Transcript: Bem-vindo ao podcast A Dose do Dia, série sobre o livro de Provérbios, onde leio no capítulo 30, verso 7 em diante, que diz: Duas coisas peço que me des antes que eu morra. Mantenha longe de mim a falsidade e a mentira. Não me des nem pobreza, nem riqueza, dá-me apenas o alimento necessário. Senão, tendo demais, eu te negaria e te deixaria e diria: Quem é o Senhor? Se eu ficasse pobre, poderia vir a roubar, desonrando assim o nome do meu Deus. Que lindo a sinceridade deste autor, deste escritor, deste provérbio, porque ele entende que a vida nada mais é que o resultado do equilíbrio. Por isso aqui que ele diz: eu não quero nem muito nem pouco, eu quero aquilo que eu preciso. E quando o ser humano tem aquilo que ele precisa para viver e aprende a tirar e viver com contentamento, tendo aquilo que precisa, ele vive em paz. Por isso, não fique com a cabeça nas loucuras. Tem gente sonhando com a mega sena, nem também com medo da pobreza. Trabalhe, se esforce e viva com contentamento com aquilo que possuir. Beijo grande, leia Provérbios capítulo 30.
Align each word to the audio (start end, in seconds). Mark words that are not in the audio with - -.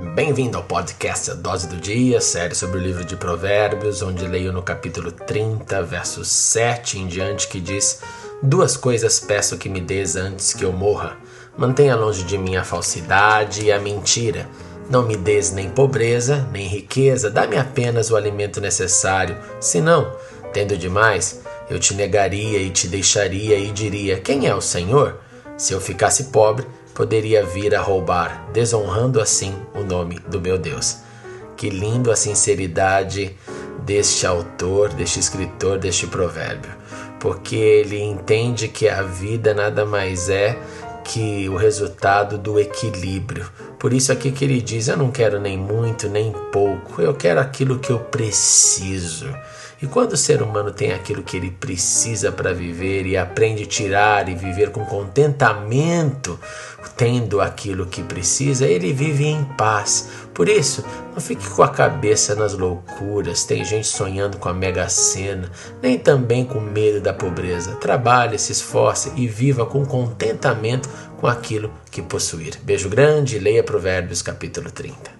Bem-vindo 0.00 0.56
ao 0.56 0.62
podcast 0.62 1.32
A 1.32 1.34
Dose 1.34 1.66
do 1.66 1.74
Dia, 1.74 2.20
série 2.20 2.54
sobre 2.54 2.78
o 2.78 2.80
livro 2.80 3.04
de 3.04 3.16
Provérbios, 3.16 4.00
onde 4.00 4.28
leio 4.28 4.52
no 4.52 4.62
capítulo 4.62 5.10
30, 5.10 5.82
verso 5.82 6.24
7 6.24 7.00
em 7.00 7.08
diante, 7.08 7.48
que 7.48 7.60
diz: 7.60 8.00
Duas 8.40 8.76
coisas 8.76 9.18
peço 9.18 9.58
que 9.58 9.68
me 9.68 9.80
des 9.80 10.14
antes 10.14 10.54
que 10.54 10.64
eu 10.64 10.72
morra. 10.72 11.16
Mantenha 11.56 11.96
longe 11.96 12.22
de 12.22 12.38
mim 12.38 12.54
a 12.54 12.62
falsidade 12.62 13.64
e 13.64 13.72
a 13.72 13.80
mentira. 13.80 14.48
Não 14.88 15.04
me 15.04 15.16
des 15.16 15.50
nem 15.50 15.68
pobreza, 15.68 16.48
nem 16.52 16.68
riqueza, 16.68 17.28
dá-me 17.28 17.56
apenas 17.56 18.08
o 18.08 18.16
alimento 18.16 18.60
necessário. 18.60 19.36
Senão, 19.58 20.12
tendo 20.52 20.78
demais, 20.78 21.40
eu 21.68 21.80
te 21.80 21.92
negaria 21.92 22.60
e 22.60 22.70
te 22.70 22.86
deixaria 22.86 23.58
e 23.58 23.72
diria: 23.72 24.20
Quem 24.20 24.46
é 24.46 24.54
o 24.54 24.60
Senhor? 24.60 25.18
Se 25.56 25.72
eu 25.72 25.80
ficasse 25.80 26.24
pobre, 26.24 26.64
poderia 26.98 27.44
vir 27.44 27.76
a 27.76 27.80
roubar, 27.80 28.50
desonrando 28.52 29.20
assim 29.20 29.54
o 29.72 29.84
nome 29.84 30.18
do 30.18 30.40
meu 30.40 30.58
Deus. 30.58 30.96
Que 31.56 31.70
lindo 31.70 32.10
a 32.10 32.16
sinceridade 32.16 33.36
deste 33.84 34.26
autor, 34.26 34.88
deste 34.88 35.20
escritor, 35.20 35.78
deste 35.78 36.08
provérbio, 36.08 36.72
porque 37.20 37.54
ele 37.54 38.02
entende 38.02 38.66
que 38.66 38.88
a 38.88 39.02
vida 39.02 39.54
nada 39.54 39.86
mais 39.86 40.28
é 40.28 40.58
que 41.04 41.48
o 41.48 41.54
resultado 41.54 42.36
do 42.36 42.58
equilíbrio. 42.58 43.48
Por 43.78 43.92
isso 43.92 44.10
aqui 44.10 44.32
que 44.32 44.44
ele 44.44 44.60
diz: 44.60 44.88
eu 44.88 44.96
não 44.96 45.10
quero 45.10 45.40
nem 45.40 45.56
muito 45.56 46.08
nem 46.08 46.32
pouco, 46.52 47.00
eu 47.00 47.14
quero 47.14 47.40
aquilo 47.40 47.78
que 47.78 47.90
eu 47.90 48.00
preciso. 48.00 49.32
E 49.80 49.86
quando 49.86 50.14
o 50.14 50.16
ser 50.16 50.42
humano 50.42 50.72
tem 50.72 50.90
aquilo 50.90 51.22
que 51.22 51.36
ele 51.36 51.52
precisa 51.52 52.32
para 52.32 52.52
viver 52.52 53.06
e 53.06 53.16
aprende 53.16 53.62
a 53.62 53.66
tirar 53.66 54.28
e 54.28 54.34
viver 54.34 54.70
com 54.70 54.84
contentamento, 54.84 56.38
tendo 56.96 57.40
aquilo 57.40 57.86
que 57.86 58.02
precisa, 58.02 58.66
ele 58.66 58.92
vive 58.92 59.24
em 59.24 59.44
paz. 59.56 60.08
Por 60.38 60.48
isso, 60.48 60.84
não 61.12 61.20
fique 61.20 61.50
com 61.50 61.64
a 61.64 61.68
cabeça 61.68 62.32
nas 62.36 62.56
loucuras. 62.56 63.42
Tem 63.42 63.64
gente 63.64 63.88
sonhando 63.88 64.38
com 64.38 64.48
a 64.48 64.54
mega 64.54 64.88
sena, 64.88 65.50
nem 65.82 65.98
também 65.98 66.44
com 66.44 66.60
medo 66.60 67.00
da 67.00 67.12
pobreza. 67.12 67.74
Trabalhe, 67.74 68.38
se 68.38 68.52
esforce 68.52 69.10
e 69.16 69.26
viva 69.26 69.66
com 69.66 69.84
contentamento 69.84 70.88
com 71.16 71.26
aquilo 71.26 71.72
que 71.90 72.00
possuir. 72.00 72.56
Beijo 72.62 72.88
grande, 72.88 73.36
leia 73.40 73.64
Provérbios 73.64 74.22
capítulo 74.22 74.70
30. 74.70 75.17